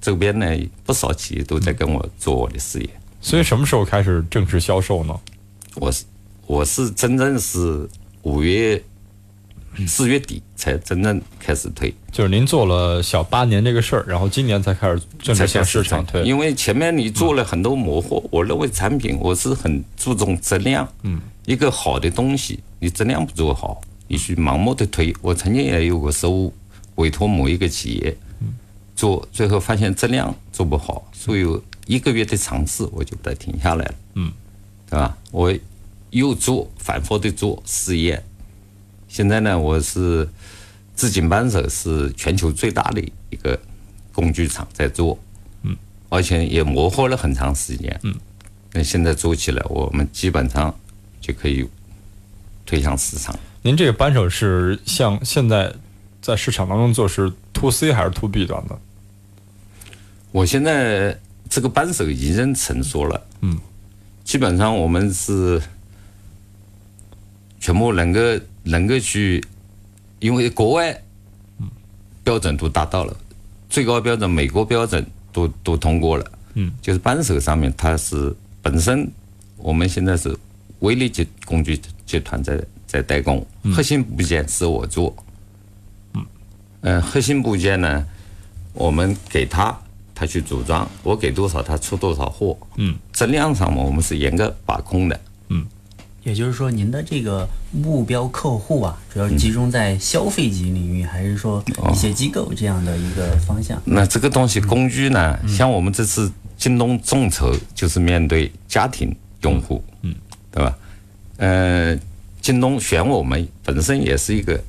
[0.00, 0.46] 周边呢，
[0.84, 2.88] 不少企业都在跟我做我的事业。
[3.20, 5.14] 所以什么时候开始正式销售呢？
[5.76, 6.04] 我是
[6.46, 7.88] 我是真正是
[8.22, 8.82] 五月。
[9.86, 16.24] 四月底才真正开始推，就是您做了小八年这个事儿，然后今年才开始正式向市场推。
[16.24, 20.88] 因为前面你做了很多模糊，我认为产品我是很注重质量。
[21.04, 25.14] 嗯，一个好的东西，你质量不做好，你去盲目的推。
[25.22, 26.52] 我曾经也有过失误，
[26.98, 28.16] 委托某一个企业
[28.94, 31.46] 做，最后发现质量做不好，所以
[31.86, 33.94] 一个月的尝试我就把它停下来了。
[34.14, 34.32] 嗯，
[34.90, 35.16] 对吧？
[35.30, 35.54] 我
[36.10, 38.22] 又做，反复的做试验。
[39.08, 40.28] 现在呢，我是
[40.94, 43.58] 自锦扳手是全球最大的一个
[44.12, 45.16] 工具厂在做，
[45.62, 45.76] 嗯，
[46.08, 48.14] 而且也磨合了很长时间，嗯，
[48.72, 50.74] 那现在做起来，我们基本上
[51.20, 51.64] 就可以
[52.66, 53.38] 推向市场。
[53.62, 55.72] 您这个扳手是像现在
[56.20, 58.78] 在市场当中做是 to C 还是 to B 端的？
[60.30, 63.58] 我现在这个扳手已经成熟了，嗯，
[64.24, 65.60] 基本上我们是
[67.58, 68.20] 全部能够
[68.62, 69.42] 能够去，
[70.18, 71.02] 因为国外
[72.22, 73.16] 标准都达到了，
[73.70, 79.10] 最高标准美国标准都都通过了，嗯，就是扳手上面它是本身
[79.56, 80.36] 我们现在是
[80.80, 85.24] 威力集工具集团在在代工，核心部件是我做，嗯，
[86.80, 88.06] 呃，核心部件呢，
[88.72, 89.76] 我们给他。
[90.20, 92.58] 他去组装，我给多少，他出多少货。
[92.74, 95.20] 嗯，质量上嘛，我们是严格把控的。
[95.48, 95.64] 嗯，
[96.24, 101.62] 也就是说，您的这个目标客户啊，主要集中在消费级领域，还是说
[101.92, 103.80] 一些机构这样的一个方向？
[103.84, 110.12] 那这个东西工具呢，像我们这次京东众筹，就是面对家庭用户，嗯，
[110.50, 110.76] 对吧？
[111.36, 111.96] 呃，
[112.40, 114.60] 京东选我们本身也是一个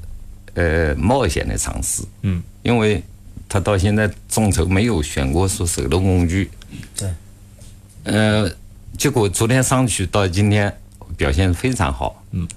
[0.60, 2.04] 呃冒险的尝试。
[2.24, 3.04] 嗯，因为。
[3.52, 6.52] 他到现在众筹没有选过说手动工具，
[6.96, 7.10] 对，
[8.04, 8.48] 呃，
[8.96, 10.72] 结果昨天上去到今天
[11.18, 12.48] 表现非常好，嗯，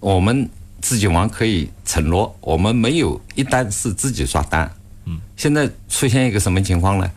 [0.00, 4.68] 我们自己玩可以承诺，我们没有一单是自己刷单，
[5.04, 7.08] 嗯，现在出现一个什么情况呢？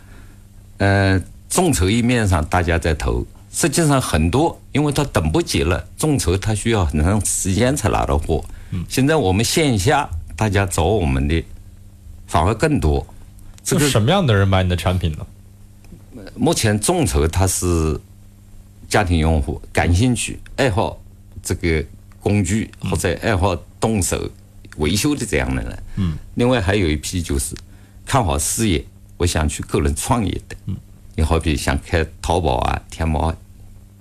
[0.78, 11.44] 呃，众筹一面上大家在投，实际上很多，因为他等不及了，众筹他需要很长时间才拿到货，嗯，现在我们线下大家找我们的。
[12.28, 13.08] 反而更多，
[13.64, 15.26] 这个什么样的人买你的产品呢？
[16.36, 17.98] 目前众筹它是
[18.90, 21.02] 家庭用户，感兴趣、爱好
[21.42, 21.82] 这个
[22.20, 24.30] 工具或者爱好动手
[24.76, 25.84] 维修的这样的人。
[25.96, 26.18] 嗯。
[26.36, 27.56] 另外还有一批就是
[28.06, 28.84] 看好事业，
[29.16, 30.58] 我想去个人创业的。
[30.66, 30.76] 嗯。
[31.16, 33.34] 你好比想开淘宝啊、天猫、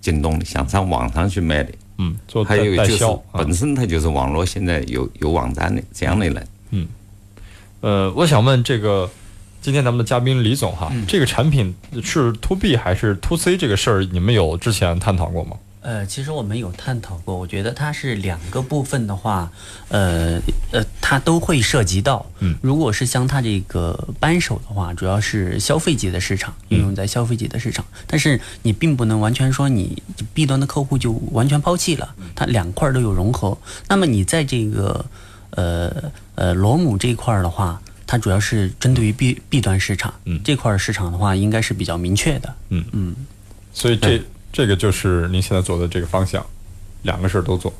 [0.01, 1.73] 京东，想上网上去卖的。
[1.99, 2.17] 嗯。
[2.27, 6.49] 做还有就是本身他就是网络现在有有网站的这样的人。
[6.71, 6.89] 嗯。
[7.81, 9.09] 呃，我想问这个，
[9.61, 15.57] 今天咱们的嘉宾李总哈，这个产品是 to B 还是 to C 这个事儿，你们有之前探讨过吗？
[15.87, 19.49] 呃，其实我们有探讨过，我觉得它是两个部分的话，
[19.89, 20.41] 呃
[20.73, 22.27] 呃，它都会涉及到。
[22.41, 30.03] 嗯，如果是像它这个扳手的话，主要是消费级的市场，应用在消费级的市场，但是你并不能完全说你
[30.35, 33.57] B 端的客户就完全抛弃了，它两块都有融合。
[33.89, 35.07] 那么你在这个。
[35.51, 35.91] 呃
[36.35, 42.85] 呃，螺母这一块的话，它主要是针对于 B B 端市场，嗯，这块市场的话，应该是比较明确的，嗯。
[42.93, 43.15] 嗯，
[43.73, 44.21] 所以这
[44.57, 46.43] 这个就是您现在做的这个方向，
[47.03, 47.71] 两个事儿都做。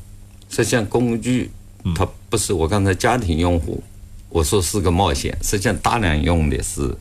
[0.47, 1.49] 实际上，工具
[1.95, 3.83] 它不是我刚才家庭用户，
[4.29, 6.95] 我说是个冒险，实际上大量用的是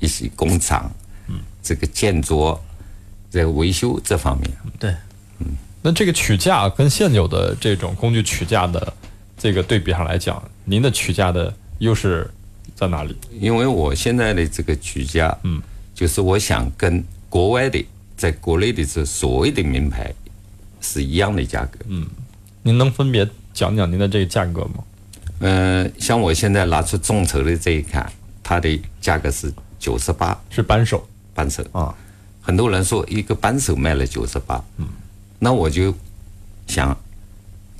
[0.00, 0.90] 一些工厂，
[1.28, 2.58] 嗯，这个建筑
[3.30, 4.90] 在维修这方面，对，
[5.38, 5.46] 嗯，
[5.80, 8.92] 那这个取价跟现有的这种工具取价的。
[9.38, 12.28] 这个对比上来讲，您的取价的优势
[12.74, 13.16] 在哪里？
[13.38, 15.62] 因为我现在的这个取价，嗯，
[15.94, 17.86] 就是我想跟国外的，
[18.20, 20.12] 在国内的这所谓的名牌
[20.82, 21.78] 是一样的价格。
[21.88, 22.06] 嗯，
[22.62, 24.84] 您能分别讲讲您的这个价格吗？
[25.38, 31.96] 嗯，像我现在拿出众筹的这一款，它的价格是九十八，是扳手，扳手啊。
[32.42, 34.86] 很多人说一个扳手卖了九十八，嗯，
[35.38, 35.94] 那我就
[36.66, 36.94] 想。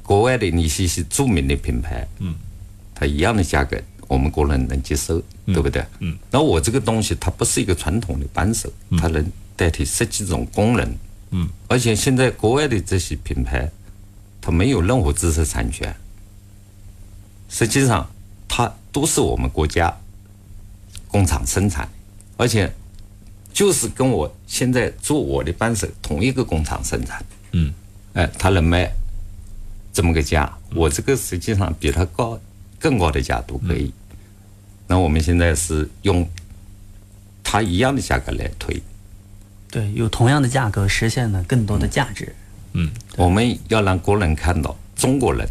[0.03, 2.35] 国外的你些些著名的品牌，嗯，
[2.97, 5.87] 它一样的价格，我们国人能接受，对不对？
[6.01, 6.19] 嗯。
[6.33, 8.69] 那我这个东西它不是一个传统的扳手，
[8.99, 10.93] 它能代替十几种功能，
[11.31, 11.49] 嗯。
[11.69, 13.71] 而且现在国外的这些品牌，
[14.41, 15.95] 它没有任何知识产权，
[17.49, 18.11] 实际上
[18.49, 19.97] 它都是我们国家
[21.07, 21.89] 工厂生产，
[22.37, 22.73] 而且
[23.53, 27.73] 就是跟我现在做我的扳手同一个工厂生产，嗯。
[28.15, 28.93] 哎，它能卖。
[29.93, 32.39] 这么个价，我这个实际上比它高
[32.79, 33.93] 更高的价都可以。
[34.91, 36.29] 那我们现在是用
[37.45, 38.83] 它一样的价格来推，
[39.71, 42.35] 对，有同样的价格实现了更多的价值。
[42.73, 45.49] 嗯，我们要让国人看到中国人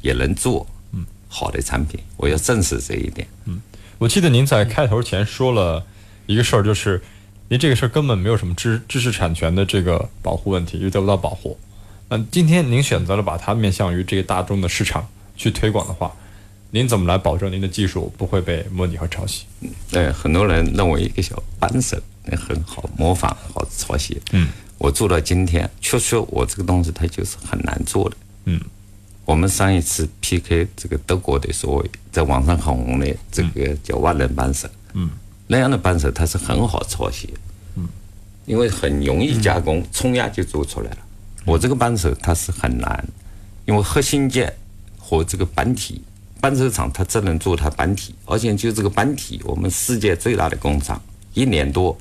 [0.00, 3.26] 也能做嗯好的产品，我要证实这一点。
[3.46, 3.60] 嗯，
[3.98, 5.84] 我记得您在开头前说了
[6.26, 7.02] 一个事儿，就是
[7.48, 11.58] 您这个事儿根本没有什么知知识产权的这个保护问题，又得不到保护。
[12.10, 16.14] 嗯，今天您选择了把它面向于这个大众的市场去推广的话，
[16.70, 19.44] 您怎么来保证您的技术不会被模拟和抄袭？
[19.90, 24.20] 对，很多人认为一个小扳手那很好模仿，好抄袭。
[24.32, 28.16] 嗯，我做到今天，确实我这个东西它就是很难做的。
[28.44, 28.60] 嗯，
[29.24, 35.08] 我们上一次 PK 这个德国的所谓在网上很红的这个叫万能扳手，嗯，
[35.46, 37.32] 那样的扳手它是很好抄袭，
[37.76, 37.88] 嗯，
[38.44, 40.98] 因为很容易加工，冲压就做出来了。
[41.46, 43.02] 我这个扳手它是很难，
[43.64, 44.52] 因为核心件
[44.98, 46.02] 和这个板体，
[46.40, 51.00] 扳手厂它只能做它板体，而且就这个板体，我们世界最大的工厂，
[51.34, 51.96] 一年多，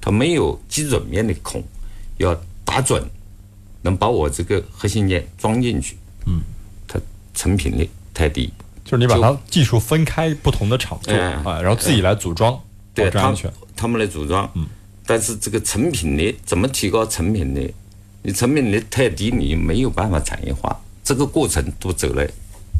[0.00, 1.62] 它没有基准面的孔，
[2.18, 3.02] 要打准，
[3.82, 6.40] 能把我这个核心件装进去，嗯，
[6.86, 6.98] 它
[7.34, 8.52] 成品率太低。
[8.84, 12.58] 就是你把它技术分开不同的厂做啊，然后自己来组装，
[12.94, 13.52] 对，安全。
[13.76, 14.66] 他们来组装，嗯，
[15.06, 17.72] 但是这个成品率怎么提高成品率？
[18.22, 20.74] 你成品率太低，你没有办法产业化。
[21.04, 22.26] 这个过程都走了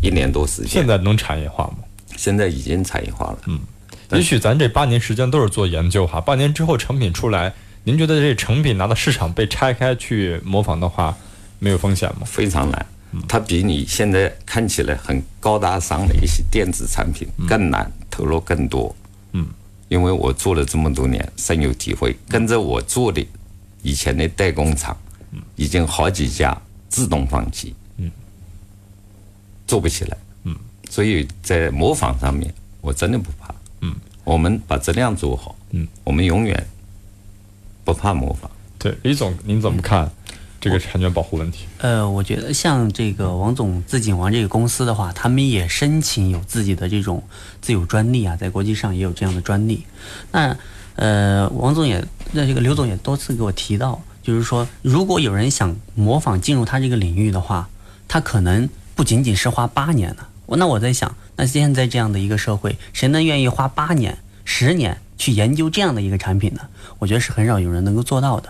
[0.00, 0.70] 一年多时间。
[0.70, 1.78] 现在能产业化吗？
[2.16, 3.38] 现在已经产业化了。
[3.46, 3.60] 嗯，
[4.12, 7.52] 也许咱这八年时间都是做研究哈，八年之后成品出来，
[7.84, 11.16] 您觉得这成品拿到市场被拆开去模仿的话，
[11.58, 12.26] 没有风险吗？
[12.26, 12.86] 非常难。
[13.26, 18.94] 它比你现在看起来很高大上的一些电子产品更难，投入更多。
[19.32, 19.46] 嗯，
[19.88, 22.14] 因为我做了这么多年，深有体会。
[22.28, 23.26] 跟着我做的
[23.82, 24.94] 以前的代工厂，
[25.56, 26.54] 已经好几家
[26.90, 27.87] 自动放弃，嗯，
[29.68, 30.16] 做不起来。
[30.42, 30.56] 嗯，
[30.90, 33.54] 所以在模仿上面，我真的不怕。
[33.82, 33.94] 嗯，
[34.24, 35.54] 我们把质量做好。
[35.70, 36.66] 嗯，我们永远
[37.84, 38.50] 不怕模仿。
[38.76, 40.10] 对，李总，您怎么看？
[40.60, 47.22] 这个产权保护问题，呃，我觉得像这个王总自己王这个公司的话，他们也申请有自己的这种
[47.62, 49.86] 自有专利啊，在国际上也有这样的专利。
[50.32, 50.56] 那
[50.96, 57.68] 呃，王总也，那这个刘总也多次给我提到，就是说，如果有人想模仿进入他这个领域的话，
[58.08, 58.68] 他可能
[58.98, 60.26] 不仅仅是花八年呢。
[60.44, 66.62] 我那我在想，那现在这样的一个社会，谁能愿意花八年、十年去研究这样的一个产品呢？
[66.98, 68.48] 我觉得是很少有人能够做到的。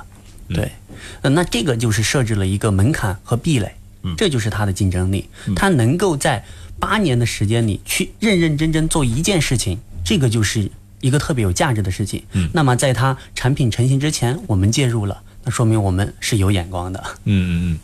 [0.49, 0.72] 对，
[1.20, 3.70] 那这个就是设置了一个门槛和壁垒，
[4.16, 5.28] 这就是它的竞争力。
[5.55, 6.42] 它能够在
[6.80, 10.70] 八年的时间里去认认真真做一件事情，这个就是
[11.03, 12.22] 一个特别有价值的事情。
[12.55, 17.05] 那么在它产品成型之前，我们介入了，那说明我们是有眼光的。
[17.24, 17.78] 嗯嗯嗯，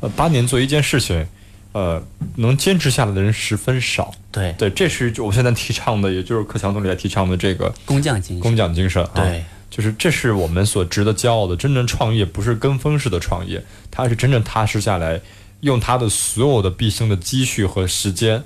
[0.00, 1.26] 呃，八年做一件事情，
[1.72, 2.02] 呃，
[2.36, 4.12] 能坚持下来的人十分少。
[4.32, 8.40] 对对，这是我现在提倡的，也就是克强总理在提倡的这个工匠精神。
[8.40, 9.44] 工匠精神啊，对。
[9.70, 11.54] 就是这是我们所值得骄傲的。
[11.54, 15.20] 真正创业不是跟风式的创业，他是真正踏实下来，
[15.60, 18.42] 用他的所有的毕生的积蓄和时间，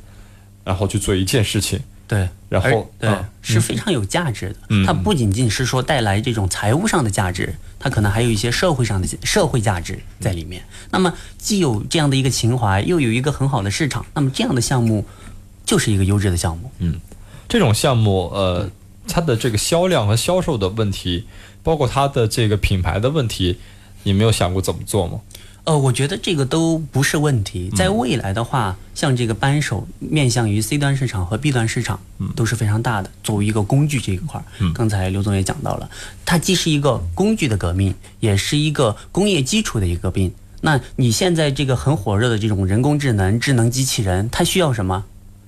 [0.65, 1.81] 然后去做一件事情。
[2.07, 3.11] 对，然后对
[3.41, 4.85] 是非常有价值的。
[4.85, 7.55] 它不仅仅是说带来这种财务上的价值，
[7.85, 10.65] 它可能还有一些社会上的社会价值在里面。
[10.91, 15.05] 那么既有这样的一个情怀，又有一个很好的市场，那么这样的项目
[15.67, 16.71] 就是一个优质的项目。
[16.79, 16.99] 嗯，
[17.47, 18.71] 这种项目呃。
[19.07, 21.27] 它的这个销量和销售的问题，
[21.63, 23.59] 包括它的这个品牌的问题，
[24.05, 25.21] 你没有想过怎么做吗？
[25.65, 27.71] 呃，我觉得这个都不是问题。
[27.75, 31.99] 在未来的话，像这个扳手面向于 C 端市场和 B 端市场，
[32.37, 33.11] 都是非常大的。
[33.23, 34.45] 作为一个工具这一块儿，
[34.75, 35.89] 刚才刘总也讲到了，
[36.27, 40.31] 它既是一个工具的革命，也是一个工业基础的一个革命。
[40.61, 45.05] 那你现在这个很火热的这种人工智能、智能机器人，它需要什么？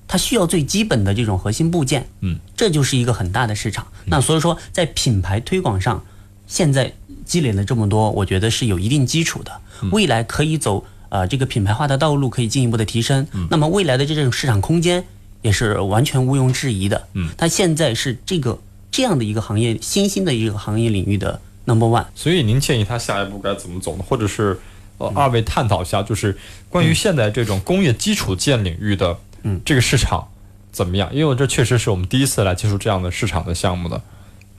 [0.07, 3.85] 它需要最基本的这种核心部件，嗯，这就是一个很大的市场。
[4.05, 6.03] 那所以说，在品牌推广上，
[6.47, 6.91] 现在
[7.25, 9.51] 积累了这么多，我觉得是有一定基础的。
[9.91, 13.27] 未来可以走呃这个品牌化的道路，可以进一步的提升。
[13.49, 15.03] 那么未来的这种市场空间
[15.41, 17.07] 也是完全毋庸置疑的。
[17.13, 22.05] 嗯，它现在是这个这样的一个行业新兴的一个行业领域的 number one。
[22.15, 24.03] 所以您建议它下一步该怎么走呢？
[24.07, 24.59] 或者是
[24.97, 26.35] 呃二位探讨一下，就是
[26.69, 29.17] 关于现在这种工业基础件领域的。
[29.43, 30.27] 嗯，这个市场
[30.71, 31.13] 怎么样？
[31.13, 34.01] 因为这确实是我们第一次来接触这样的市场的项目的。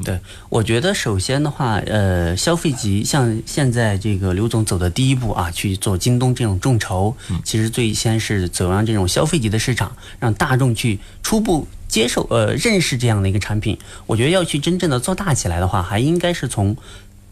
[0.05, 0.19] 对，
[0.49, 13.79] 我觉得首先的话，呃，消费级像现在这个刘总走的第一步啊，去做京东这种众筹，其实最先是走上这种消费级的市场，让大众去初步接受呃认识这样的一个产品。
[14.07, 16.77] 我觉得要去真正的做大起来的话，还应该是从。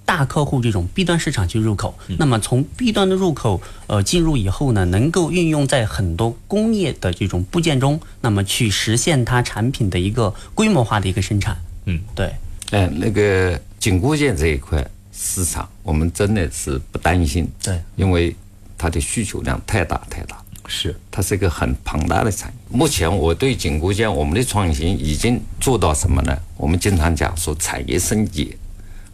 [0.06, 11.56] 大客户这种 B 端市场去入口，那么从 B 端的入口呃进入以后呢，能够运用在很多工业的这种部件中，那么去实现它产品的一个规模化的一个生产。
[11.86, 12.32] 嗯，对。
[12.70, 17.48] 哎，那个紧固件这一块市场，我们真的是不担心。
[17.62, 18.34] 对，因为
[18.76, 22.56] 它的需求量太大太大，是它是一个很庞大的产业。
[22.76, 26.36] 目前我对紧固件我们的创新已经做到什么呢？
[26.56, 28.56] 我们经常讲说产业升级。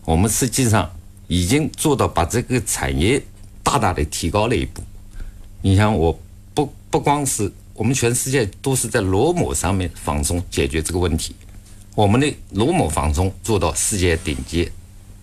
[0.04, 0.90] 我们实际上
[1.28, 3.22] 已经做到把这个产业
[3.62, 4.82] 大大的提高了一步。
[5.60, 6.18] 你像，我
[6.54, 11.36] 不不光是我们全世界都是在螺母上面放松解决这个问题，
[11.94, 14.70] 我们的螺母防松做到世界顶级，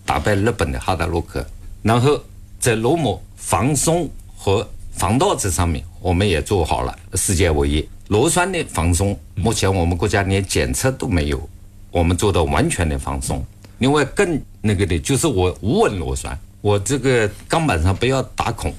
[0.06, 1.44] 打败日本的哈达洛克。
[1.82, 2.20] 然后
[2.60, 7.88] 在螺母防松和防盗这上面，我们也做好了世界唯一。
[8.08, 11.48] 螺栓的防松，目前我们国家连检测都没有，
[11.90, 13.44] 我们做到完全的防松。
[13.78, 18.72] 另外更那个的就是我无纹螺栓，我这个钢板上不要打孔，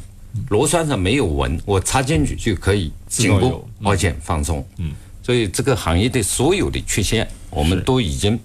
[0.49, 4.65] 螺栓上没有纹，我插进去就可以颈部保险放松。
[4.77, 8.39] 嗯，所以这个行业的所有的缺陷，我们都已经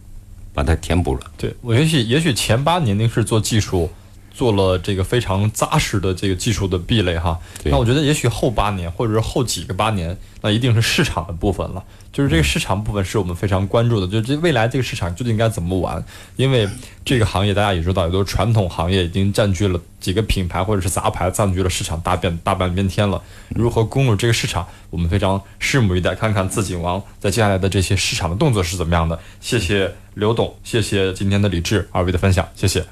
[0.52, 1.20] 把它填补了。
[1.36, 3.90] 对我也许也许前八年那是做技术。
[4.36, 11.82] 做了这个非常扎实的这个技术的壁垒哈，那我觉得也许后八年或者是后几个八年，那一定是市场的部分了。
[12.12, 16.02] 就是这个市场部分是我们非常关注的，就是这未来这个市场究竟应该怎么玩？
[16.36, 16.68] 因为
[17.02, 23.22] 这个行业大家也知道，有的传统行业已经占据了几个品牌或者是杂牌占据了市场大半大半边天了。
[23.48, 29.18] 如何攻入这个市场，我们非常拭目以待，看看自己王在接下来的这些市场的动作是怎么样的。
[29.40, 32.86] 谢谢刘董，谢谢今天的李志二位的分享，谢谢。